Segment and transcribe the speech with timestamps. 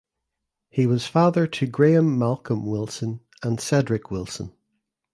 [0.71, 4.51] He was father to Graham Malcolm Wilson and Cedric Wilson.